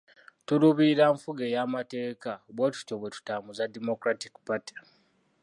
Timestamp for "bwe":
2.99-3.09